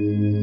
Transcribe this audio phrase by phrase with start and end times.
[0.00, 0.39] Mm-hmm.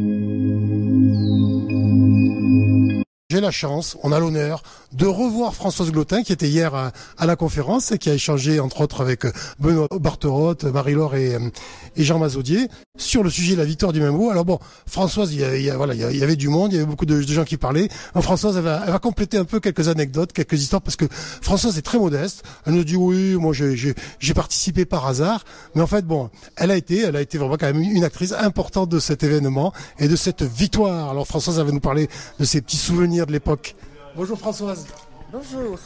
[3.38, 4.64] J'ai la chance, on a l'honneur
[4.94, 6.92] de revoir Françoise Glotin qui était hier à,
[7.24, 11.50] la conférence et qui a échangé entre autres avec euh, Benoît Barterotte, Marie-Laure et, euh,
[11.96, 14.32] et, Jean Mazaudier sur le sujet de la victoire du Mambo.
[14.32, 16.88] Alors bon, Françoise, il y, a, voilà, il y avait du monde, il y avait
[16.88, 17.90] beaucoup de, gens qui parlaient.
[18.20, 21.78] Françoise, elle va, elle va, compléter un peu quelques anecdotes, quelques histoires parce que Françoise
[21.78, 22.44] est très modeste.
[22.66, 25.44] Elle nous dit oui, moi j'ai participé par hasard,
[25.76, 28.32] mais en fait bon, elle a été, elle a été vraiment quand même une actrice
[28.32, 31.12] importante de cet événement et de cette victoire.
[31.12, 32.10] Alors Françoise, elle va nous parler
[32.40, 33.76] de ses petits souvenirs de l'époque.
[34.16, 34.88] Bonjour Françoise.
[35.32, 35.78] Bonjour.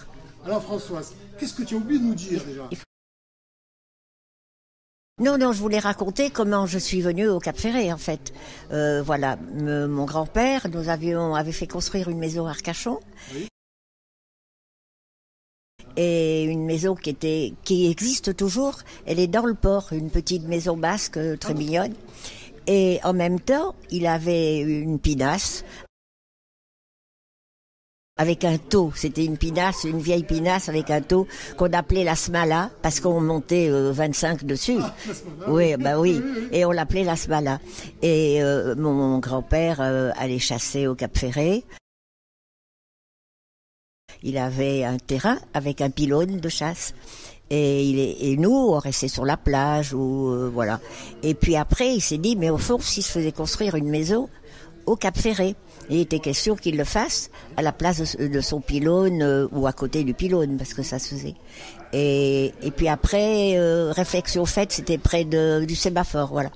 [0.46, 2.70] Alors Françoise, qu'est-ce que tu as oublié de nous dire déjà?
[5.20, 8.34] non, non, je voulais raconter comment je suis venue au Cap Ferré, en fait.
[8.72, 13.00] Euh, voilà, mon grand-père, nous avions avait fait construire une maison à Arcachon.
[15.96, 18.80] Et une maison qui était, qui existe toujours.
[19.06, 21.94] Elle est dans le port, une petite maison basque euh, très ah mignonne.
[22.66, 25.64] Et en même temps, il avait une pinasse
[28.22, 28.92] avec un taux.
[28.96, 31.28] C'était une pinasse, une vieille pinasse avec un taux
[31.58, 34.78] qu'on appelait la smala parce qu'on montait 25 euh, dessus.
[34.80, 34.94] Ah,
[35.48, 36.22] oui, bah oui.
[36.52, 37.60] Et on l'appelait la smala.
[38.04, 41.66] Et euh, mon, grand-père euh, allait chasser au Cap Ferré.
[44.22, 46.94] Il avait un terrain avec un pylône de chasse.
[47.50, 50.80] Et, il est, et nous, on restait sur la plage ou voilà.
[51.24, 54.30] Et puis après, il s'est dit, mais au fond, s'il se faisait construire une maison
[54.86, 55.56] au Cap Ferré,
[55.92, 59.74] il était question qu'il le fasse à la place de, son pylône euh, ou à
[59.74, 61.36] côté du pylône, parce que ça se faisait.
[61.94, 66.50] Et, puis après, euh, réflexion faite, c'était près de, du sémaphore, voilà.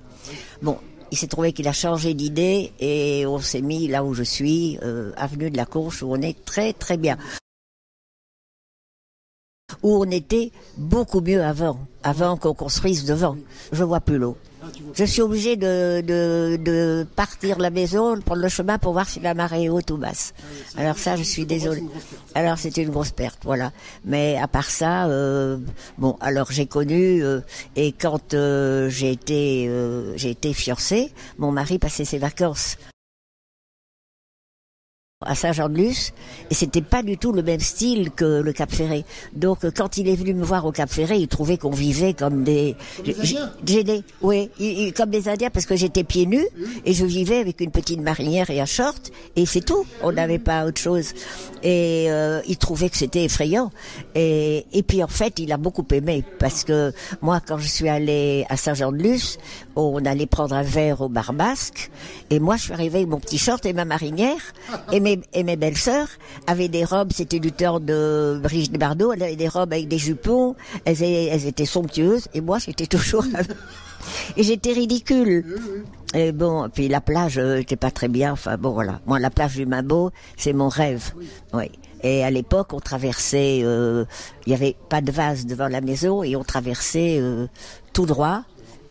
[0.62, 0.78] Bon,
[1.12, 4.80] il s'est trouvé qu'il a changé d'idée et on s'est mis là où je suis,
[4.84, 7.18] euh, avenue de la Courche, où on est très très bien.
[9.82, 13.36] Où on était beaucoup mieux avant, avant qu'on construise devant.
[13.72, 14.38] Je vois plus l'eau.
[14.94, 19.34] Je suis obligée de, partir de la maison, prendre le chemin pour voir si la
[19.34, 20.34] marée est haute ou basse.
[20.78, 21.84] Alors ça, je suis désolée.
[22.34, 23.72] Alors c'était une grosse perte, voilà.
[24.04, 25.58] Mais à part ça, euh,
[25.98, 27.42] bon, alors j'ai connu euh,
[27.76, 32.78] et quand euh, j'ai été euh, j'ai été fiancée, mon mari passait ses vacances
[35.22, 36.12] à Saint-Jean-de-Luz
[36.50, 39.06] et c'était pas du tout le même style que le Cap Ferré.
[39.34, 42.44] Donc quand il est venu me voir au Cap Ferré, il trouvait qu'on vivait comme
[42.44, 42.76] des
[43.64, 44.52] des oui,
[44.94, 46.46] comme des Indiens parce que j'étais pieds nus
[46.84, 49.86] et je vivais avec une petite marinière et un short et c'est tout.
[50.04, 51.14] On n'avait pas autre chose.
[51.64, 53.72] Et euh, il trouvait que c'était effrayant.
[54.16, 57.88] Et, et puis en fait, il a beaucoup aimé parce que moi, quand je suis
[57.88, 59.38] allée à Saint-Jean-de-Luz,
[59.78, 61.90] on allait prendre un verre au bar basque
[62.30, 64.42] et moi, je suis arrivée avec mon petit short et ma marinière
[64.92, 66.10] et et mes belles-sœurs
[66.48, 69.98] avaient des robes, c'était du temps de Brigitte Bardot, elles avaient des robes avec des
[69.98, 70.56] jupons,
[70.86, 73.26] elles, elles étaient somptueuses, et moi j'étais toujours...
[74.38, 75.46] et j'étais ridicule.
[76.14, 79.02] Et bon, puis la plage euh, pas très bien, enfin bon voilà.
[79.06, 81.14] Moi la plage du Mabo, c'est mon rêve.
[81.54, 81.72] Oui.
[82.04, 84.06] Et à l'époque, on traversait, euh,
[84.46, 87.48] il n'y avait pas de vase devant la maison et on traversait euh,
[87.94, 88.44] tout droit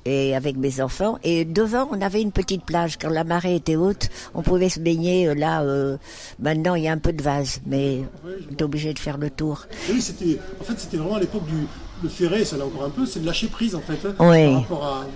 [0.05, 1.19] et avec mes enfants.
[1.25, 2.99] Et devant, on avait une petite plage.
[2.99, 5.63] Quand la marée était haute, on pouvait se baigner euh, là.
[5.63, 5.97] Euh,
[6.39, 9.31] maintenant, il y a un peu de vase, mais on est obligé de faire le
[9.31, 9.67] tour.
[9.91, 11.67] oui, c'était, en fait, c'était vraiment à l'époque du
[12.03, 14.07] le ferré, ça l'a encore un peu, c'est de lâcher prise en fait.
[14.07, 14.53] Hein, oui.
[14.53, 15.07] Par rapport à,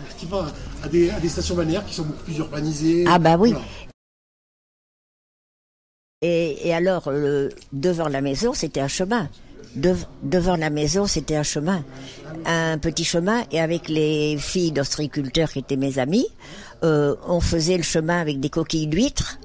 [0.84, 3.04] à, des, à, des, stations balnéaires qui sont beaucoup plus urbanisées.
[3.06, 3.52] Ah bah oui.
[6.22, 7.12] Et, et, alors,
[7.72, 9.28] devant la maison, c'était un chemin
[9.76, 11.84] devant la maison, c'était un chemin,
[12.46, 16.26] un petit chemin, et avec les filles d'ostriculteurs qui étaient mes amies,
[16.84, 19.38] euh, on faisait le chemin avec des coquilles d'huîtres.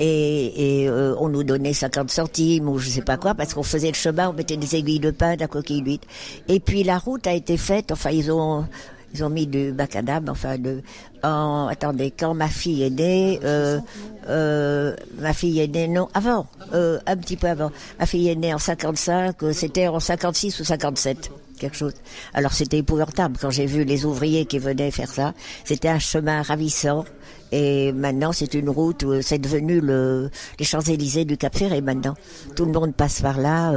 [0.00, 3.88] Et, euh, on nous donnait 50 centimes ou je sais pas quoi parce qu'on faisait
[3.88, 6.06] le chemin, on mettait des aiguilles de pain, de la coquille d'huître.
[6.46, 7.90] Et puis la route a été faite.
[7.90, 8.64] Enfin, ils ont
[9.14, 10.82] ils ont mis du macadam, enfin de.
[11.22, 13.80] En, attendez, quand ma fille est née, euh,
[14.28, 17.72] euh, ma fille est née non avant, euh, un petit peu avant.
[17.98, 21.94] Ma fille est née en 55, c'était en 56 ou 57 quelque chose.
[22.34, 25.34] Alors c'était épouvantable quand j'ai vu les ouvriers qui venaient faire ça.
[25.64, 27.04] C'était un chemin ravissant.
[27.50, 32.14] Et maintenant, c'est une route, c'est devenu le, les Champs-Élysées du Cap Ferré maintenant.
[32.54, 33.72] Tout le monde passe par là.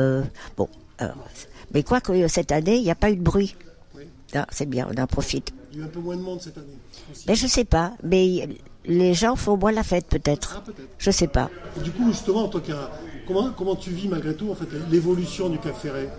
[0.58, 0.68] bon,
[1.74, 3.56] mais quoi que cette année, il n'y a pas eu de bruit.
[4.52, 5.54] C'est bien, on en profite.
[5.72, 6.78] Il y a eu un peu moins de monde cette année.
[7.28, 8.48] Mais je sais pas, mais
[8.86, 10.56] les gens font moins la fête peut-être.
[10.58, 10.90] Ah, peut-être.
[10.98, 11.50] Je sais pas.
[11.84, 12.62] du coup, justement, en tant
[13.28, 16.10] comment, comment tu vis malgré tout en fait l'évolution du Cap Ferré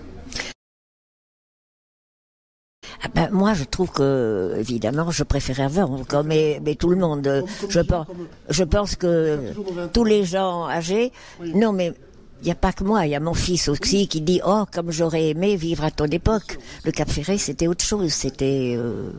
[3.04, 6.94] ah ben, moi, je trouve que, évidemment, je préférais avant, comme mais, mais tout le
[6.94, 7.44] monde.
[7.68, 8.06] je, pense,
[8.48, 9.52] je pense que
[9.92, 11.10] tous les gens âgés,
[11.40, 11.92] non, mais
[12.42, 14.64] Il n'y a pas que moi, il y a mon fils aussi qui dit oh
[14.72, 16.58] comme j'aurais aimé vivre à ton époque.
[16.84, 19.10] Le Cap Ferré c'était autre chose, c'était euh,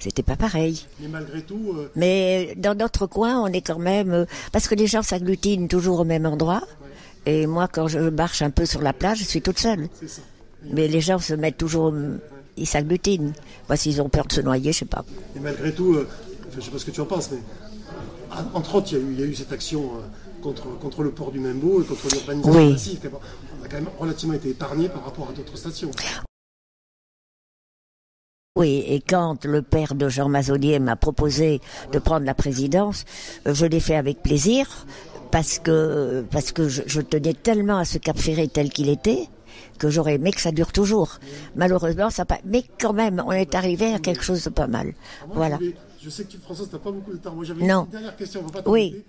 [0.00, 0.84] c'était pas pareil.
[1.00, 1.72] Mais malgré tout.
[1.76, 5.68] Euh, Mais dans notre coin, on est quand même euh, parce que les gens s'agglutinent
[5.68, 6.62] toujours au même endroit.
[7.26, 9.88] Et moi, quand je marche un peu sur la plage, je suis toute seule.
[10.06, 10.20] Ça.
[10.72, 11.94] Mais les gens se mettent toujours,
[12.56, 13.32] ils s'agglutinent.
[13.68, 15.04] Moi, s'ils ont peur de se noyer, je sais pas.
[15.36, 15.96] Et malgré tout,
[16.48, 19.00] enfin, je sais pas ce que tu en penses, mais euh, entre autres, il y,
[19.00, 19.90] a eu- il y a eu cette action
[20.44, 22.72] contre, contre le port du Membo et contre l'urbanisation Oui.
[22.72, 23.10] massive.
[23.60, 25.90] On a quand même relativement été épargné par rapport à d'autres stations.
[28.56, 31.60] Oui, et quand le père de Jean Mazolier m'a proposé
[31.92, 33.04] de prendre la présidence,
[33.46, 34.86] je l'ai fait avec plaisir
[35.32, 39.28] parce que parce que je, je tenais tellement à ce Cap Ferré tel qu'il était
[39.78, 41.18] que j'aurais aimé que ça dure toujours.
[41.56, 42.38] Malheureusement, ça pas.
[42.44, 44.94] Mais quand même, on est arrivé à quelque chose de pas mal.
[45.26, 45.58] Moi, Voilà.
[46.00, 47.34] je, sais que tu, François, tu n'as pas beaucoup de temps.
[47.34, 47.84] Moi, j'avais Non.
[47.86, 48.40] une dernière question.
[48.44, 49.02] On va pas Oui.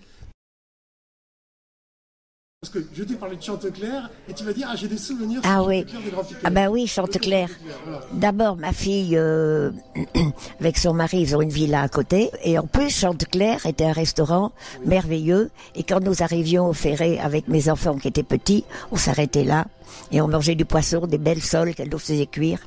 [2.65, 5.39] Parce que je t'ai parlé de Chanteclair et tu vas dire ah j'ai des souvenirs.
[5.44, 5.83] Ah sur oui.
[5.83, 6.35] Piquets.
[6.44, 7.47] Ah ben oui, Chanteclair.
[7.85, 8.01] Voilà.
[8.12, 9.69] D'abord, ma fille, euh,
[10.59, 12.31] avec son mari, ils ont une villa à côté.
[12.44, 14.51] Et en plus, Chanteclair était un restaurant
[14.83, 15.51] merveilleux.
[15.75, 19.67] Et quand nous arrivions au Ferré avec mes enfants qui étaient petits, on s'arrêtait là.
[20.12, 22.57] Et on mangeait du poisson, des belles soles qu'elle nous faisait cuire.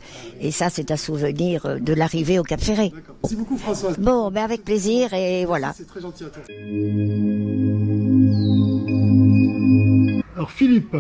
[0.41, 2.93] Et ça, c'est un souvenir euh, de l'arrivée au Cap Ferré.
[3.25, 3.97] Merci beaucoup Françoise.
[3.99, 5.75] Bon, ben avec plaisir et voilà.
[5.77, 6.43] C'est très gentil à toi.
[10.39, 10.97] Alors Philippe,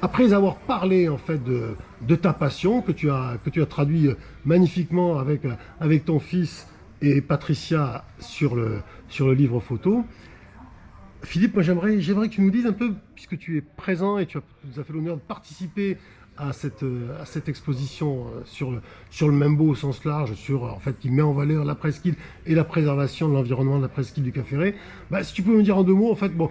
[0.00, 4.08] après avoir parlé en fait de, ta passion que tu as que tu as traduit
[4.46, 5.42] magnifiquement avec
[5.80, 6.66] avec ton fils
[7.02, 10.02] et Patricia sur le sur le livre photo.
[11.24, 14.24] Philippe, moi j'aimerais j'aimerais que tu nous dises un peu puisque tu es présent et
[14.24, 14.42] tu as,
[14.72, 15.98] tu as fait l'honneur de participer
[16.38, 18.80] à cette euh, à cette exposition euh, sur le
[19.10, 21.74] sur le Membo au sens large sur euh, en fait qui met en valeur la
[21.74, 22.14] presqu'île
[22.46, 24.74] et la préservation de l'environnement de la presqu'île du Cap Ferré.
[25.10, 26.48] Bah, si tu peux me dire en deux mots en fait bon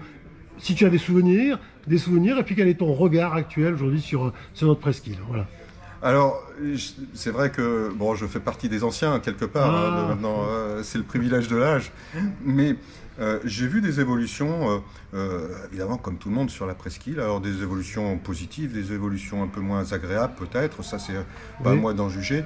[0.58, 4.02] si tu as des souvenirs, des souvenirs, et puis quel est ton regard actuel aujourd'hui
[4.02, 5.48] sur, sur notre presqu'île Voilà.
[6.04, 6.44] Alors,
[7.14, 9.74] c'est vrai que bon, je fais partie des anciens quelque part.
[9.74, 9.88] Ah.
[9.98, 11.92] hein, de maintenant, euh, c'est le privilège de l'âge.
[12.44, 12.76] Mais
[13.20, 17.20] euh, j'ai vu des évolutions, euh, évidemment, comme tout le monde sur la presqu'île.
[17.20, 20.84] Alors des évolutions positives, des évolutions un peu moins agréables peut-être.
[20.84, 21.14] Ça, c'est
[21.64, 21.78] pas Oui.
[21.78, 22.44] à moi d'en juger.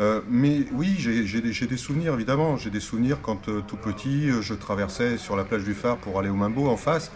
[0.00, 2.56] Euh, mais oui, j'ai j'ai des, des souvenirs évidemment.
[2.56, 6.18] J'ai des souvenirs quand euh, tout petit, je traversais sur la plage du Phare pour
[6.18, 7.12] aller au Mimbo en face.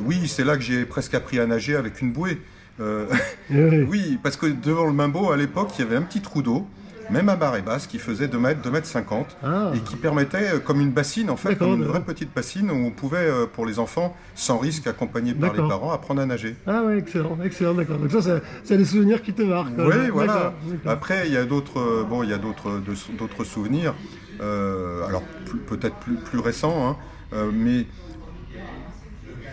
[0.00, 2.40] Oui, c'est là que j'ai presque appris à nager avec une bouée.
[2.80, 3.06] Euh,
[3.50, 3.82] Oui.
[3.88, 6.66] oui, parce que devant le Mimbo, à l'époque, il y avait un petit trou d'eau,
[7.10, 9.72] même à marée basse, qui faisait 2 mètres, 2 mètres 50, Ah.
[9.74, 12.74] et qui permettait, euh, comme une bassine, en fait, comme une vraie petite bassine, où
[12.74, 16.54] on pouvait, euh, pour les enfants, sans risque, accompagnés par les parents, apprendre à nager.
[16.66, 17.96] Ah ouais, excellent, excellent, d'accord.
[17.98, 19.72] Donc ça, c'est- des souvenirs qui te marquent.
[19.78, 20.52] Oui, voilà.
[20.86, 23.94] Après, il y a d'autres, bon, il y a d'autres, de- d'autres souvenirs.
[24.40, 25.22] euh, alors
[25.66, 26.96] peut-être plus, plus récents,
[27.32, 27.86] hein, mais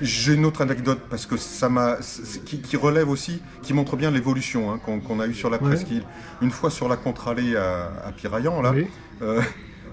[0.02, 1.98] j'ai une autre anecdote parce que ça m'a,
[2.46, 5.70] qui, qui relève aussi, qui montre bien l'évolution hein, qu'on, a eue sur la Ouais.
[5.70, 6.04] presqu'île.
[6.42, 8.88] Une fois sur la contre-allée à, à Piraillan, là, Oui.
[9.22, 9.42] euh,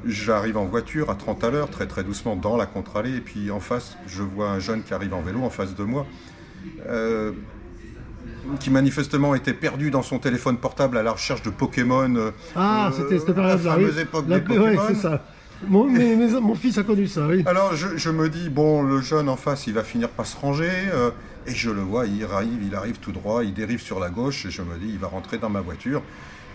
[0.04, 3.50] j'arrive en voiture à 30 à l'heure, très très doucement dans la contre-allée, et puis
[3.50, 6.06] en face, je vois un jeune qui arrive en vélo en face de moi.
[6.88, 7.32] euh,
[8.58, 12.12] qui manifestement était perdu dans son téléphone portable à la recherche de Pokémon.
[12.16, 13.82] euh, Ah, euh, c'était cette la période-là, oui.
[13.84, 15.00] fameuse époque La- des ouais, Pokémon.
[15.00, 15.24] ça.
[15.68, 17.42] Mon, mes- mes- mon fils a connu ça, oui.
[17.46, 20.36] Alors je, je me dis, bon, le jeune en face, il va finir par se
[20.36, 21.10] ranger, euh,
[21.46, 24.46] et je le vois, il arrive, il arrive tout droit, il dérive sur la gauche,
[24.46, 26.02] et je me dis, il va rentrer dans ma voiture.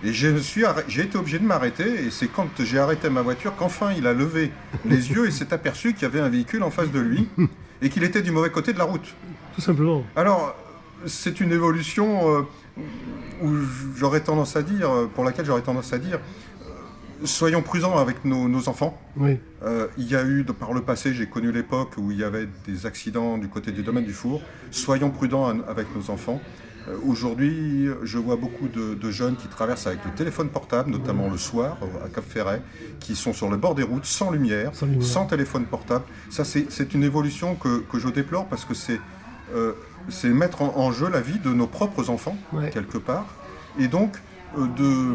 [0.04, 3.56] Et je suis j'ai été obligé de m'arrêter, et c'est quand j'ai arrêté ma voiture
[3.56, 4.52] qu'enfin il a levé
[4.86, 7.28] les yeux et s'est aperçu qu'il y avait un véhicule en face de lui,
[7.82, 9.16] et qu'il était du mauvais côté de la route.
[9.56, 10.04] Tout simplement.
[10.16, 10.56] Alors,
[11.08, 12.42] c'est une évolution euh,
[13.44, 13.50] où
[13.96, 16.20] j'aurais tendance à dire, pour laquelle j'aurais tendance à dire,
[17.24, 19.00] soyons prudents avec nos, nos enfants.
[19.18, 19.38] Oui.
[19.64, 22.48] Euh, il y a eu, par le passé, j'ai connu l'époque où il y avait
[22.68, 24.42] des accidents du côté du domaine du four.
[24.72, 26.40] Soyons prudents avec nos enfants.
[26.88, 31.30] Euh, Aujourd'hui, je vois beaucoup de, de jeunes qui traversent avec le téléphone portable, notamment
[31.30, 32.62] le soir euh, à Cap Ferret,
[33.00, 35.28] qui sont sur le bord des routes, sans lumière, Sans lumière.
[35.28, 36.06] téléphone portable.
[36.30, 39.00] Ça, c'est une évolution que, que je déplore parce que c'est
[39.56, 39.74] euh,
[40.26, 42.38] mettre en, en jeu la vie de nos propres enfants,
[42.72, 43.26] quelque part,
[43.80, 44.14] et donc
[44.58, 45.14] de,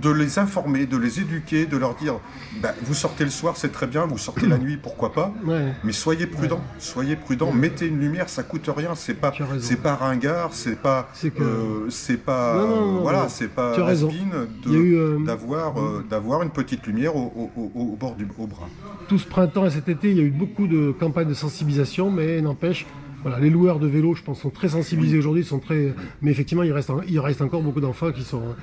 [0.00, 2.14] de les informer, de les éduquer, de leur dire
[2.62, 5.72] bah, vous sortez le soir, c'est très bien, vous sortez la nuit, pourquoi pas, Ouais.
[5.84, 9.94] mais soyez prudents, soyez prudents, mettez une lumière, ça coûte rien, c'est pas, c'est pas
[9.94, 15.18] ringard, c'est pas, C'est que- euh, c'est pas, Non, non, non, voilà, c'est pas euh,
[15.24, 18.68] d'avoir, euh, d'avoir une petite lumière au, au- au- au bord du au bras.
[19.08, 22.10] Tout ce printemps et cet été, il y a eu beaucoup de campagnes de sensibilisation,
[22.10, 22.86] mais n'empêche,
[23.26, 25.92] voilà, les loueurs de vélos, je pense, sont très sensibilisés aujourd'hui, sont très,
[26.22, 28.54] mais effectivement, il reste, il reste encore beaucoup d'enfants qui sont,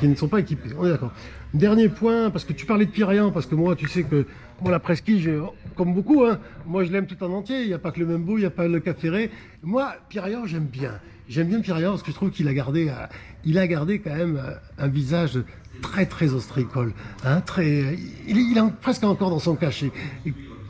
[0.00, 0.70] qui, ne sont pas équipés.
[0.78, 1.12] On est d'accord.
[1.52, 4.24] Dernier point, parce que tu parlais de Pyréan, parce que moi, tu sais que
[4.62, 5.38] moi, la presqu'île,
[5.76, 7.60] comme beaucoup, hein, moi, je l'aime tout en entier.
[7.60, 9.30] Il n'y a pas que le Membo, il n'y a pas le Cap Ferré.
[9.62, 10.92] Moi, Pyréan, j'aime bien.
[11.28, 13.06] J'aime bien Pyréan parce que je trouve qu'il a gardé, euh,
[13.44, 15.38] il a gardé quand même euh, un visage
[15.82, 19.90] très très ostricole, hein, très, il, il est presque encore dans son cachet.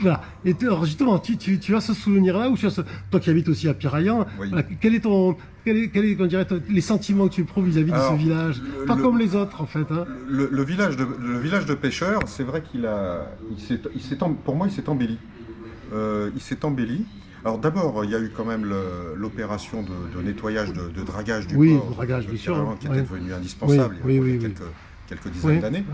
[0.01, 0.23] Voilà.
[0.45, 3.31] Et alors justement, tu, tu, tu as ce souvenir-là, ou tu as ce, toi qui
[3.31, 4.27] habites aussi à Piraillan,
[4.81, 7.97] quel est ton, quel est, quel est dirait, les sentiments que tu éprouves vis-à-vis de
[7.97, 9.87] ce village Pas comme les autres en fait.
[9.91, 10.05] Hein.
[10.29, 14.67] Le, village de, le village de pêcheurs, c'est vrai qu'il a, il il pour moi,
[14.67, 15.19] il s'est embelli.
[15.93, 17.07] Euh, il s'est embelli.
[17.45, 18.65] Alors d'abord, il y a eu quand même
[19.17, 23.97] l'opération de, nettoyage, de, dragage du oui, port, dragage, bien sûr, qui était devenu indispensable
[24.07, 24.63] il y a quelques,
[25.07, 25.85] quelques, dizaines d'années.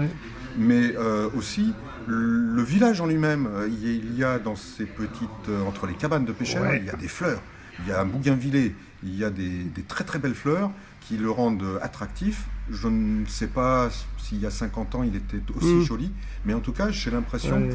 [0.56, 1.72] Mais euh, aussi,
[2.06, 6.24] le village en lui-même, euh, il y a dans ces petites, euh, entre les cabanes
[6.24, 7.42] de pêcheurs, il y a des fleurs,
[7.80, 10.70] il y a un bougainvillet, il y a des, des très très belles fleurs
[11.10, 12.44] qui le rendent attractif.
[12.70, 15.82] Je ne sais pas s'il y a 50 ans il était aussi mm.
[15.82, 16.12] joli,
[16.44, 17.68] mais en tout cas j'ai l'impression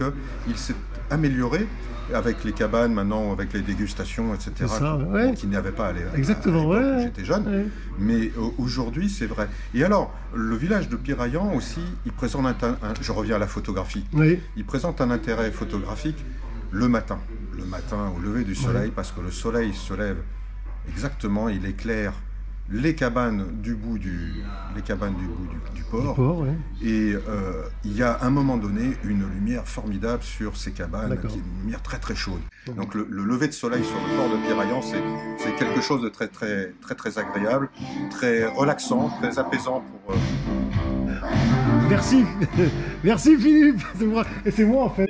[0.45, 0.75] qu'il s'est
[1.09, 1.67] amélioré
[2.13, 4.73] avec les cabanes maintenant, avec les dégustations, etc.
[5.35, 7.69] Qu'il n'y avait pas à Exactement, à j'étais jeune.
[7.99, 9.49] Mais aujourd'hui c'est vrai.
[9.73, 14.05] Et alors le village de Piraillan aussi, il présente un, je reviens à la photographie.
[14.55, 16.23] Il présente un intérêt photographique
[16.71, 17.19] le matin,
[17.57, 20.19] le matin au lever du soleil, parce que le soleil se lève
[20.87, 22.13] exactement, il éclaire
[22.69, 24.43] les cabanes du bout du,
[24.75, 26.45] les cabanes du, bout du, port.
[26.81, 31.17] Et euh, il y a à un moment donné une lumière formidable sur ces cabanes,
[31.19, 32.41] qui est une lumière très très chaude.
[32.75, 36.27] Donc le, lever de soleil sur le port de Piraillan, c'est quelque chose de très
[36.27, 37.69] très très très agréable,
[38.09, 40.15] très relaxant, très apaisant pour.
[40.15, 40.17] Euh,
[41.87, 42.23] Merci,
[43.03, 43.81] merci Philippe.
[44.43, 45.05] Et c'est moi en fait.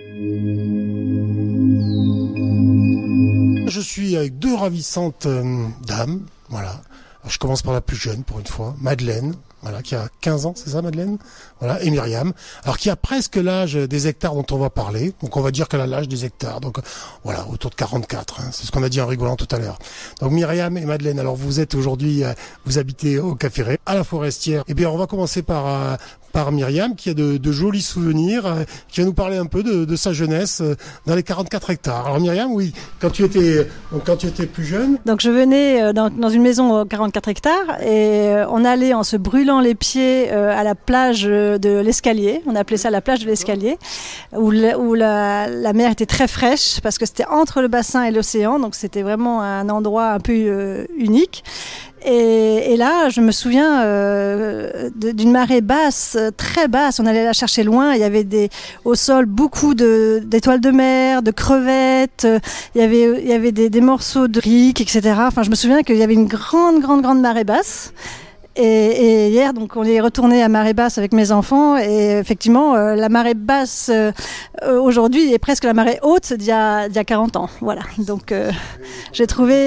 [3.68, 6.82] Je suis avec deux ravissantes euh, dames, voilà
[7.28, 10.54] je commence par la plus jeune pour une fois, Madeleine, voilà, qui a 15 ans,
[10.56, 11.18] c'est ça Madeleine?
[11.60, 15.36] Voilà, et Myriam, alors qui a presque l'âge des hectares dont on va parler, donc
[15.38, 16.78] on va dire qu'elle a l'âge des hectares, donc
[17.24, 19.80] voilà, autour de 44, hein, c'est ce qu'on a dit en rigolant tout à l'heure.
[20.22, 22.34] Donc Myriam et Madeleine, alors vous êtes aujourd'hui, euh,
[22.66, 25.96] vous habitez au Café à la Forestière, eh bien on va commencer par, euh,
[26.36, 29.64] par Myriam, qui a de, de jolis souvenirs, euh, qui va nous parler un peu
[29.64, 30.76] de, de, sa jeunesse euh,
[31.06, 32.08] dans les 44 hectares.
[32.08, 33.66] Alors Myriam, oui, quand tu étais,
[34.04, 34.98] quand tu étais plus jeune.
[35.06, 39.04] Donc je venais euh, dans, dans une maison aux 44 hectares et on allait en
[39.04, 42.42] se brûlant les pieds à la plage de l'escalier.
[42.48, 43.78] On appelait ça la plage de l'escalier,
[44.34, 48.12] où, où la, la, mer était très fraîche parce que c'était entre le bassin et
[48.12, 51.46] l'océan, donc c'était vraiment un endroit un peu unique.
[52.06, 57.00] Et, et, là, je me souviens euh, d'une marée basse, très basse.
[57.00, 57.94] On allait la chercher loin.
[57.94, 58.50] Il y avait des,
[58.84, 62.28] au sol beaucoup d'étoiles de, mer, de crevettes.
[62.76, 65.16] Il y avait, il y avait des, des morceaux de riz, etc.
[65.18, 67.92] Enfin, je me souviens qu'il y avait une grande, grande, grande marée basse.
[68.58, 71.78] Et, et, hier, donc, on est retourné à marée basse avec mes enfants.
[71.78, 74.12] Et effectivement, euh, la marée basse euh,
[74.80, 77.50] aujourd'hui est presque la marée haute d'il y a, y a 40 ans.
[77.60, 77.82] Voilà.
[77.98, 78.52] Donc, euh,
[79.12, 79.66] j'ai trouvé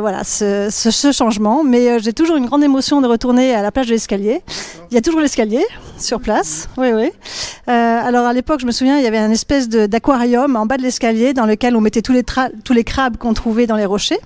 [0.00, 1.64] voilà ce, ce, ce, changement.
[1.64, 4.42] Mais j'ai toujours une grande émotion de retourner à la plage de l'escalier.
[4.90, 5.64] Il y a toujours l'escalier
[5.98, 6.68] sur place.
[6.76, 7.10] Oui, oui.
[7.66, 10.82] alors, à l'époque, je me souviens, il y avait un espèce d'aquarium en bas de
[10.82, 14.20] l'escalier dans lequel on mettait tous les, tous les crabes qu'on trouvait dans les rochers.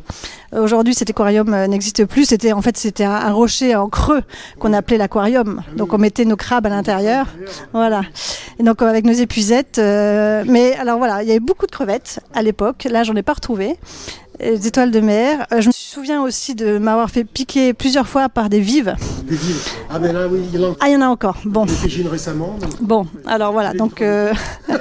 [0.54, 2.26] Aujourd'hui, cet aquarium n'existe plus.
[2.26, 3.88] C'était en fait c'était un, un rocher en
[4.58, 5.62] qu'on appelait l'aquarium.
[5.76, 7.26] Donc on mettait nos crabes à l'intérieur.
[7.72, 8.02] Voilà.
[8.58, 9.78] Et donc avec nos épuisettes.
[9.78, 12.86] Euh, mais alors voilà, il y avait beaucoup de crevettes à l'époque.
[12.90, 13.76] Là, j'en ai pas retrouvé
[14.40, 15.46] les étoiles de mer.
[15.52, 18.94] Euh, je me souviens aussi de m'avoir fait piquer plusieurs fois par des vives.
[19.24, 20.76] Des vives Ah, mais là, oui, il y en a.
[20.80, 21.38] Ah, il y en a encore.
[21.44, 21.66] Bon.
[21.66, 22.58] Des récemment.
[22.80, 23.72] Bon, alors voilà.
[23.72, 24.32] Donc, euh...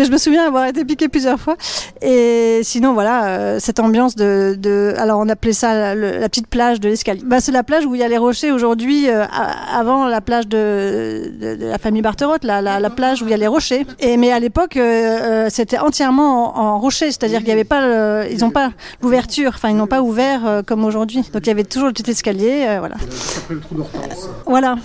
[0.00, 1.56] mais je me souviens avoir été piqué plusieurs fois.
[2.00, 6.46] Et sinon, voilà, euh, cette ambiance de, de, Alors, on appelait ça la, la petite
[6.46, 7.20] plage de l'escalier.
[7.22, 9.26] Bah, c'est la plage où il y a les rochers aujourd'hui, euh,
[9.70, 13.30] avant la plage de, de, de, la famille Barterotte, la, la, la, plage où il
[13.30, 13.84] y a les rochers.
[13.98, 17.86] Et, mais à l'époque, euh, c'était entièrement en, en rocher, c'est-à-dire qu'il n'y avait pas.
[17.86, 18.70] Le, ils n'ont pas
[19.02, 19.52] l'ouverture.
[19.54, 21.28] Enfin, ils n'ont pas ouvert euh, comme aujourd'hui.
[21.34, 22.78] Donc il y avait toujours le petit escalier.
[22.78, 22.96] Voilà.
[24.46, 24.76] Voilà.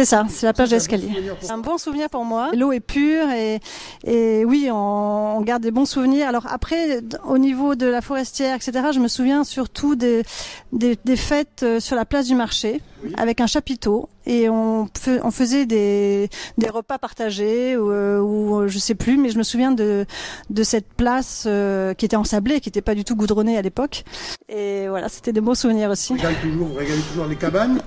[0.00, 1.10] C'est ça, c'est la plage d'escalier.
[1.42, 2.52] C'est un bon souvenir pour moi.
[2.54, 3.60] L'eau est pure et,
[4.04, 6.26] et oui, on, on, garde des bons souvenirs.
[6.26, 10.22] Alors après, au niveau de la forestière, etc., je me souviens surtout des,
[10.72, 12.80] des, des fêtes euh, sur la place du marché
[13.16, 14.88] avec un chapiteau et on,
[15.22, 16.28] on faisait des,
[16.58, 20.04] des, repas partagés ou, euh, ou, je sais plus, mais je me souviens de,
[20.50, 24.04] de cette place euh, qui était ensablée, qui n'était pas du tout goudronnée à l'époque.
[24.48, 26.14] Et voilà, c'était des beaux souvenirs aussi.
[26.14, 27.80] Vous toujours, vous toujours les cabanes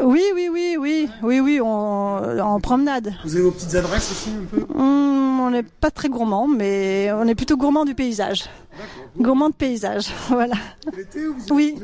[0.00, 3.14] Oui, oui, oui, oui, oui, oui, on, en promenade.
[3.24, 4.66] Vous avez vos petites adresses aussi un peu?
[4.74, 8.44] Hum, On n'est pas très gourmand, mais on est plutôt gourmand du paysage.
[9.18, 10.54] Gourmand de paysage, voilà.
[10.96, 11.76] L'été ou vous Oui.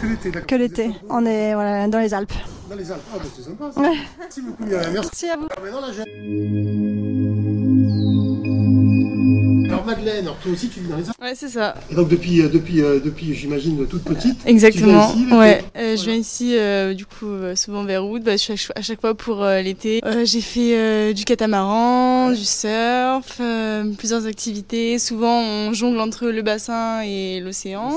[0.00, 0.46] Que l'été, d'accord.
[0.46, 0.90] Que l'été.
[1.08, 2.32] On est voilà, dans les Alpes.
[2.68, 3.02] Dans les Alpes.
[3.12, 3.70] Ah, bah, c'est sympa.
[3.72, 3.80] Ça.
[3.80, 3.96] Ouais.
[4.18, 4.92] Merci beaucoup, Myriam.
[4.92, 5.08] Merci.
[5.12, 5.48] Merci à vous.
[5.48, 6.93] Là, j'ai-
[9.84, 11.16] Alors, Madeleine, alors toi aussi, tu vis dans les Alpes.
[11.20, 11.74] Ouais, c'est ça.
[11.90, 14.38] Et donc, depuis, euh, depuis, euh, depuis j'imagine, toute petite.
[14.46, 15.12] Exactement.
[15.12, 15.64] Tu viens ici, ouais.
[15.76, 19.14] Euh, je viens ici, euh, du coup, souvent vers août, bah, chaque, à chaque fois
[19.14, 20.00] pour euh, l'été.
[20.04, 23.40] Euh, j'ai fait du catamaran, du surf,
[23.98, 24.98] plusieurs activités.
[24.98, 27.92] Souvent, on jongle entre le bassin et l'océan.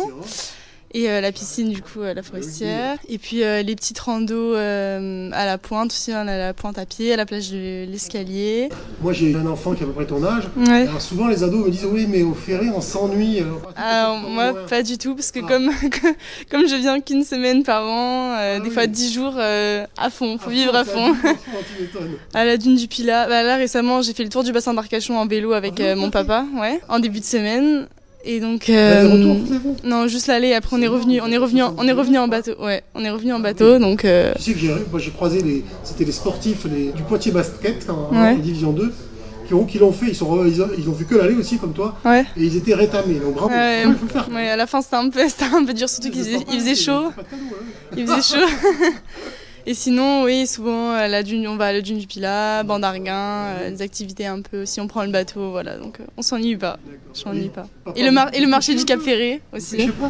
[0.94, 2.98] Et euh, la piscine, du coup, à la forestière.
[3.10, 6.78] Et puis euh, les petites randos euh, à la pointe aussi, on a la pointe
[6.78, 8.70] à pied, à la plage de l'escalier.
[9.02, 10.44] Moi, j'ai un enfant qui a à peu près ton âge.
[10.56, 10.88] Ouais.
[10.88, 13.42] Alors, souvent, les ados me disent Oui, mais au ferry, on s'ennuie.
[13.42, 15.48] euh, peut-être moi, pas du tout, parce que Ah.
[15.48, 15.70] comme,
[16.50, 18.74] comme je viens qu'une semaine par an, euh, Ah des oui.
[18.74, 21.14] fois 10 jours euh, à fond, faut Ah, vivre à fond.
[22.34, 23.28] À la dune du Pilat.
[23.28, 25.96] Bah, là, récemment, j'ai fait le tour du bassin d'Arcachon en vélo avec Ah, euh,
[25.96, 27.88] mon papa, ouais, en début de semaine.
[28.26, 30.54] Et donc, L'aller-retour, euh, non, juste l'aller.
[30.54, 32.52] Après, on est revenu, on est revenu, en- on est revenu en bateau.
[32.60, 34.04] Ouais, on est revenu en bateau, donc.
[34.04, 37.32] euh, Tu sais que j'ai moi, j'ai croisé les, c'était les sportifs les- du Poitiers
[37.32, 38.36] Basket en, en Ouais.
[38.36, 38.92] division 2
[39.48, 40.08] qui ont, qui l'ont fait.
[40.10, 42.26] Ils, sont, ils, ont, ils ont vu que l'aller aussi, comme toi, Ouais.
[42.36, 43.14] et ils étaient rétamés.
[43.20, 43.84] Donc bravo, Ouais.
[43.86, 44.28] il faut le faire.
[44.34, 46.60] Ouais, à la fin, c'était un peu, c'était un peu dur, surtout qu'il faisait, il
[46.60, 46.92] faisait chaud.
[46.92, 47.14] Hein.
[47.96, 48.46] Il faisait chaud.
[49.70, 52.80] Et sinon, oui, souvent, à la dune, on va à la dune du Pilat, banc
[52.80, 56.22] d'Arguin, euh, des activités un peu, si on prend le bateau, voilà, donc euh, on
[56.22, 56.80] s'ennuie pas.
[57.14, 57.68] Je m'ennuie pas.
[57.98, 59.78] Et le, mar- et le marché du Cap Ferré Je aussi.
[59.78, 60.10] sais pas?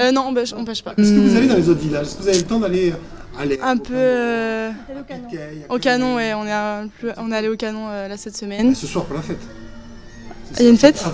[0.00, 0.92] Euh, non, on pêche, on pêche pas.
[0.98, 2.06] Est-ce que vous allez dans les autres villages?
[2.08, 2.92] Est-ce que vous avez le temps d'aller
[3.38, 4.70] aller Un peu euh,
[5.68, 8.74] au canon, ouais, on est, on allé au canon euh, là cette semaine.
[8.74, 9.38] Ce soir pour la fête.
[10.58, 11.00] Il y a une fête?
[11.06, 11.12] Ah.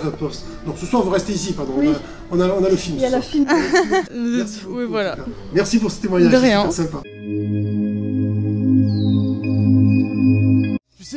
[0.65, 1.73] Donc ce soir vous restez ici, pardon.
[1.77, 1.93] On, a,
[2.31, 2.95] on, a, on a le film.
[2.97, 3.17] Il y a la.
[3.17, 4.01] Euh,
[4.37, 5.15] Merci oui, voilà.
[5.53, 6.31] Merci pour ce témoignage.
[6.31, 6.71] De rien.
[6.71, 7.82] super sympa.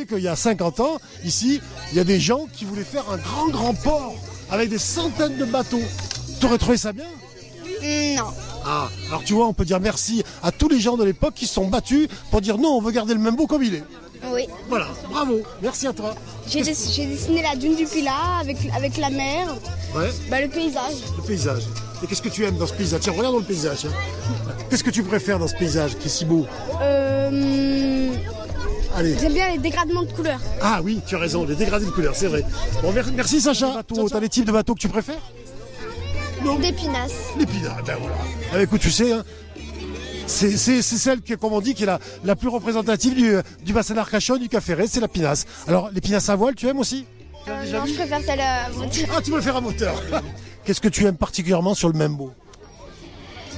[0.05, 1.59] Qu'il y a 50 ans, ici,
[1.91, 4.15] il y a des gens qui voulaient faire un grand, grand port
[4.51, 5.81] avec des centaines de bateaux.
[6.39, 7.05] Tu aurais trouvé ça bien?
[8.17, 8.23] Non.
[8.65, 11.47] Ah, alors tu vois, on peut dire merci à tous les gens de l'époque qui
[11.47, 13.83] se sont battus pour dire non, on veut garder le même beau comme il est.
[14.33, 14.47] Oui.
[14.67, 16.15] Voilà, bravo, merci à toi.
[16.47, 19.47] J'ai dessiné la dune du Pilat avec, avec la mer,
[19.95, 20.95] Ouais, bah, le paysage.
[21.17, 21.63] le paysage.
[22.03, 23.01] Et qu'est-ce que tu aimes dans ce paysage?
[23.01, 23.85] Tiens, regarde dans le paysage.
[23.85, 24.53] hein.
[24.69, 26.45] Qu'est-ce que tu préfères dans ce paysage qui est si beau?
[26.81, 27.29] Euh,
[28.97, 29.15] Allez.
[29.19, 30.39] J'aime bien les dégradements de couleurs.
[30.61, 32.43] Ah oui, tu as raison, les dégradés de couleurs, c'est vrai.
[32.81, 33.81] Bon, mer- merci Sacha.
[34.11, 35.21] T'as des types de bateaux que tu préfères?
[36.61, 37.11] Des pinasses.
[37.37, 38.15] Les pinards, ben voilà.
[38.53, 39.23] Ah, écoute, tu sais, hein,
[40.25, 43.35] c'est c'est- c'est celle qui, comme on dit, qui est la, la plus représentative du,
[43.63, 45.45] du bassin d'Arcachon, du Café c'est la pinasse.
[45.67, 47.05] Alors, les pinasses à voile, tu aimes aussi?
[47.47, 49.09] Euh, non, je préfère celle à moteur.
[49.15, 50.01] Ah, tu veux le faire à moteur
[50.65, 52.31] Qu'est-ce que tu aimes particulièrement sur le Membo?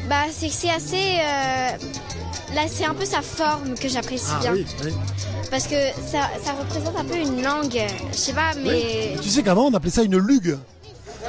[0.09, 1.19] Bah, c'est que c'est assez.
[1.21, 1.69] euh,
[2.55, 4.53] Là, c'est un peu sa forme que j'apprécie bien.
[4.53, 4.93] Ah oui, oui.
[5.51, 5.75] Parce que
[6.11, 7.79] ça, ça représente un peu une langue.
[8.11, 9.15] Je sais pas, mais.
[9.21, 10.57] Tu sais qu'avant, on appelait ça une lugue.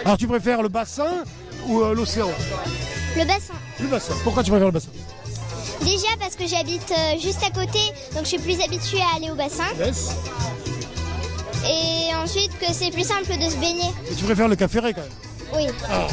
[0.04, 1.24] Alors, tu préfères le bassin
[1.68, 2.30] ou euh, l'océan?
[3.18, 3.52] Le bassin.
[3.80, 4.14] Le bassin.
[4.24, 4.88] Pourquoi tu préfères le bassin?
[5.82, 7.80] Déjà parce que j'habite euh, juste à côté,
[8.14, 9.64] donc je suis plus habituée à aller au bassin.
[9.78, 10.10] Yes.
[11.66, 13.90] Et ensuite que c'est plus simple de se baigner.
[14.10, 15.10] Et tu préfères le Cap Ferré quand même
[15.54, 15.66] Oui.
[15.88, 16.06] Ah.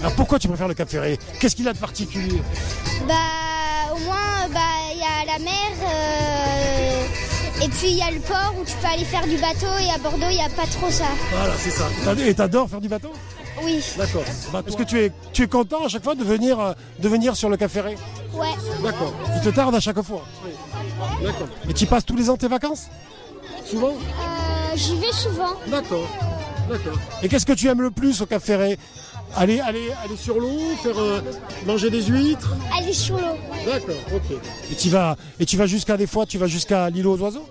[0.00, 1.18] Alors, pourquoi tu préfères le Cap Ferré?
[1.40, 2.42] Qu'est-ce qu'il a de particulier?
[3.08, 3.14] Bah
[3.94, 4.60] au moins bah
[4.92, 5.52] il y a la mer
[5.82, 9.66] euh, et puis il y a le port où tu peux aller faire du bateau
[9.80, 11.04] et à Bordeaux il n'y a pas trop ça.
[11.30, 11.86] Voilà, c'est ça.
[12.26, 13.12] Et t'adores faire du bateau?
[13.62, 13.82] Oui.
[13.96, 14.24] D'accord.
[14.52, 17.08] Bah, Est-ce que tu es, tu es content à chaque fois de venir, euh, de
[17.08, 17.96] venir sur le Cap Ferré?
[18.32, 18.48] Ouais.
[18.82, 19.12] D'accord.
[19.36, 20.24] Il te tarde à chaque fois
[21.22, 21.46] D'accord.
[21.68, 22.88] Et tu passes tous les ans tes vacances?
[23.64, 23.90] Souvent?
[23.90, 25.52] Euh, J'y vais souvent.
[25.68, 26.08] D'accord.
[26.68, 26.98] D'accord.
[27.22, 28.78] Et qu'est-ce que tu aimes le plus au Cap Ferré
[29.36, 31.20] aller, aller, aller sur l'eau, faire euh,
[31.66, 32.54] manger des huîtres?
[32.76, 33.36] Aller sur l'eau.
[33.66, 34.36] D'accord, ok.
[34.70, 37.46] Et tu vas, et tu vas jusqu'à des fois, tu vas jusqu'à l'île aux oiseaux?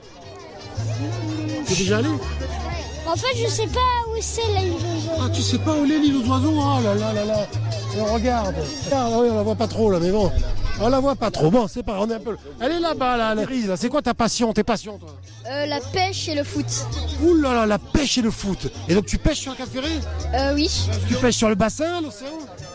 [1.68, 2.10] Tu es déjà allé?
[3.06, 4.62] En fait je sais pas où c'est là
[5.20, 6.54] Ah, tu sais pas où est l'île aux oiseaux?
[6.56, 7.48] Oh là là là là
[8.12, 8.56] regarde.
[8.92, 10.32] Ah, oui, on la voit pas trop là, mais bon.
[10.86, 11.50] On la voit pas trop.
[11.50, 12.36] Bon, c'est pas, on est un peu.
[12.60, 13.78] Elle est là-bas, là, la grise, là.
[13.78, 15.16] C'est quoi ta passion, tes passions, toi
[15.50, 16.66] Euh, la pêche et le foot.
[17.24, 18.68] Ouh là là, la pêche et le foot.
[18.90, 19.88] Et donc tu pêches sur un Cap Ferré
[20.36, 20.70] Euh, oui,
[21.08, 22.28] Tu pêches sur le bassin, l'océan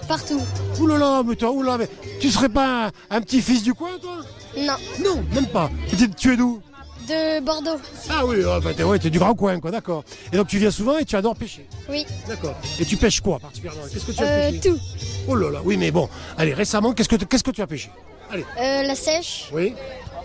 [0.08, 0.40] partout.
[0.80, 1.86] Ouh là là, mais toi, ouh là, mais
[2.18, 4.16] tu serais pas un, un petit fils du coin, toi
[4.56, 4.72] Non,
[5.04, 5.70] Non, même pas.
[5.98, 6.60] Tu- Tu es d'où
[7.08, 7.80] de Bordeaux.
[8.10, 10.04] Ah oui, ah, bah, t'es ouais, t'es du grand coin, quoi, d'accord.
[10.32, 11.66] Et donc tu viens souvent et tu adores pêcher.
[11.88, 12.06] Oui.
[12.28, 12.54] D'accord.
[12.78, 13.82] Et tu pêches quoi particulièrement?
[13.92, 14.60] Qu'est-ce que tu as Euh, pêché?
[14.70, 14.78] tout.
[15.26, 16.08] Oh là là, oui, mais bon.
[16.36, 17.90] Allez, récemment, qu'est-ce que, tu- qu'est-ce que tu as pêché?
[18.30, 19.48] Allez, Euh, la sèche.
[19.52, 19.74] oui.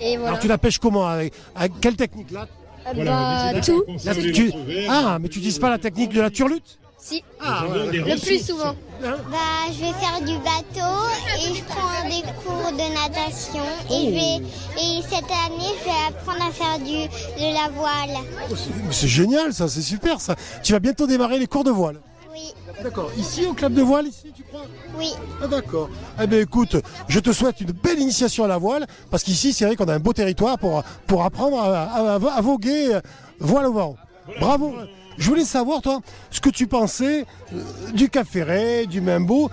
[0.01, 0.29] Et voilà.
[0.31, 1.07] Alors tu la pêches comment?
[1.07, 2.47] Avec, avec quelle technique là,
[2.85, 3.85] Euh, bah, tout.
[4.33, 4.51] Tu-
[4.89, 6.79] Ah, mais tu utilises pas la technique de la turlute?
[7.05, 8.75] Si, Ah, le plus souvent.
[9.03, 9.37] Hein Bah
[9.73, 10.93] je vais faire du bateau
[11.37, 14.47] et je prends des cours de natation et je vais
[14.81, 17.09] et cette année je vais apprendre à faire du
[17.41, 18.23] de la voile.
[18.49, 18.53] Oh,
[18.91, 20.35] c'est- génial ça, c'est super ça.
[20.63, 21.99] Tu vas bientôt démarrer les cours de voile.
[22.31, 23.11] Oui, D'accord.
[23.17, 24.63] Ici, au club de voile, ici, tu crois?
[24.97, 25.11] Oui.
[25.43, 25.89] Ah d'accord.
[26.21, 26.77] Eh bien écoute,
[27.09, 29.93] je te souhaite une belle initiation à la voile, parce qu'ici c'est vrai qu'on a
[29.93, 33.01] un beau territoire pour, pour apprendre à, à- à voguer euh,
[33.39, 33.95] voile au vent.
[34.39, 34.73] Bravo.
[35.17, 35.99] Je voulais savoir, toi,
[36.31, 39.49] ce que tu pensais euh, du Cap Ferret, du Mimbo.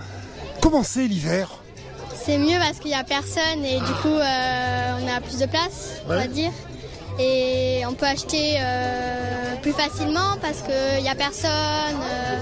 [0.61, 1.49] Comment c'est l'hiver?
[2.23, 5.47] C'est mieux parce qu'il n'y a personne et du coup euh, on a plus de
[5.47, 6.51] place, on va dire.
[7.19, 11.49] Et on peut acheter euh, plus facilement parce qu'il n'y a personne.
[11.49, 12.39] euh,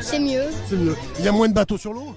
[0.00, 0.46] c'est mieux.
[0.68, 0.96] C'est mieux.
[1.18, 2.14] Il y a moins de bateaux sur l'eau?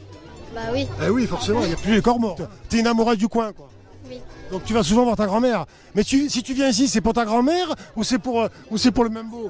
[0.56, 0.88] Bah oui.
[1.06, 2.36] Eh oui, forcément, il n'y a plus les corps morts.
[2.68, 3.70] T'es une amoureuse du coin, quoi.
[4.10, 4.20] Oui.
[4.52, 5.66] Donc tu vas souvent voir ta grand-mère.
[5.96, 8.78] Mais tu, si tu viens ici, c'est pour ta grand-mère ou c'est pour, euh, ou
[8.78, 9.50] c'est pour le Mimbo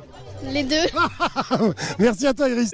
[0.51, 0.75] Les deux.
[1.99, 2.71] Merci à toi, Iris.